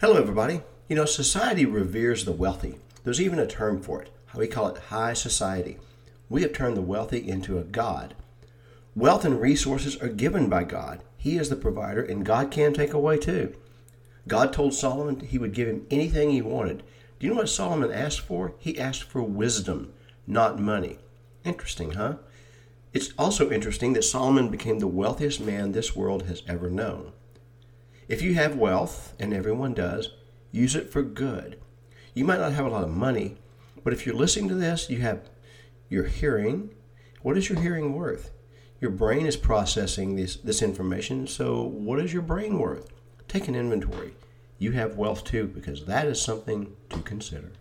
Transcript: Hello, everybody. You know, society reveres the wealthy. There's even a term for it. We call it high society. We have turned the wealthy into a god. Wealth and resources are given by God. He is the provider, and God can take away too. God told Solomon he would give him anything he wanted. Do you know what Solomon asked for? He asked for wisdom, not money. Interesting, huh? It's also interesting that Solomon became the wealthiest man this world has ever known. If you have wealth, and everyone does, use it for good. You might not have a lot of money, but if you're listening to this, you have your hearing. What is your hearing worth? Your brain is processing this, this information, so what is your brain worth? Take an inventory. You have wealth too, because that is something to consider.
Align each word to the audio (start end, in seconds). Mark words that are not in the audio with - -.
Hello, 0.00 0.14
everybody. 0.14 0.60
You 0.88 0.94
know, 0.94 1.06
society 1.06 1.66
reveres 1.66 2.24
the 2.24 2.30
wealthy. 2.30 2.76
There's 3.02 3.20
even 3.20 3.40
a 3.40 3.48
term 3.48 3.82
for 3.82 4.00
it. 4.00 4.10
We 4.32 4.46
call 4.46 4.68
it 4.68 4.78
high 4.78 5.12
society. 5.14 5.78
We 6.28 6.42
have 6.42 6.52
turned 6.52 6.76
the 6.76 6.82
wealthy 6.82 7.28
into 7.28 7.58
a 7.58 7.64
god. 7.64 8.14
Wealth 8.94 9.24
and 9.24 9.40
resources 9.40 9.96
are 9.96 10.06
given 10.06 10.48
by 10.48 10.62
God. 10.62 11.02
He 11.16 11.36
is 11.36 11.48
the 11.48 11.56
provider, 11.56 12.00
and 12.00 12.24
God 12.24 12.52
can 12.52 12.72
take 12.72 12.92
away 12.92 13.18
too. 13.18 13.56
God 14.28 14.52
told 14.52 14.72
Solomon 14.72 15.18
he 15.18 15.36
would 15.36 15.52
give 15.52 15.66
him 15.66 15.84
anything 15.90 16.30
he 16.30 16.42
wanted. 16.42 16.84
Do 17.18 17.26
you 17.26 17.32
know 17.32 17.40
what 17.40 17.48
Solomon 17.48 17.90
asked 17.90 18.20
for? 18.20 18.52
He 18.60 18.78
asked 18.78 19.02
for 19.02 19.24
wisdom, 19.24 19.92
not 20.28 20.60
money. 20.60 20.98
Interesting, 21.42 21.94
huh? 21.94 22.18
It's 22.92 23.12
also 23.18 23.50
interesting 23.50 23.94
that 23.94 24.04
Solomon 24.04 24.48
became 24.48 24.78
the 24.78 24.86
wealthiest 24.86 25.40
man 25.40 25.72
this 25.72 25.96
world 25.96 26.26
has 26.26 26.44
ever 26.46 26.70
known. 26.70 27.10
If 28.08 28.22
you 28.22 28.32
have 28.36 28.56
wealth, 28.56 29.12
and 29.20 29.34
everyone 29.34 29.74
does, 29.74 30.08
use 30.50 30.74
it 30.74 30.90
for 30.90 31.02
good. 31.02 31.60
You 32.14 32.24
might 32.24 32.40
not 32.40 32.52
have 32.52 32.64
a 32.64 32.70
lot 32.70 32.82
of 32.82 32.88
money, 32.88 33.36
but 33.84 33.92
if 33.92 34.06
you're 34.06 34.14
listening 34.14 34.48
to 34.48 34.54
this, 34.54 34.88
you 34.88 34.96
have 35.00 35.28
your 35.90 36.04
hearing. 36.04 36.70
What 37.20 37.36
is 37.36 37.50
your 37.50 37.60
hearing 37.60 37.92
worth? 37.92 38.30
Your 38.80 38.92
brain 38.92 39.26
is 39.26 39.36
processing 39.36 40.16
this, 40.16 40.36
this 40.36 40.62
information, 40.62 41.26
so 41.26 41.62
what 41.62 41.98
is 41.98 42.14
your 42.14 42.22
brain 42.22 42.58
worth? 42.58 42.88
Take 43.28 43.46
an 43.46 43.54
inventory. 43.54 44.14
You 44.58 44.72
have 44.72 44.96
wealth 44.96 45.24
too, 45.24 45.46
because 45.46 45.84
that 45.84 46.06
is 46.06 46.18
something 46.18 46.74
to 46.88 47.00
consider. 47.00 47.52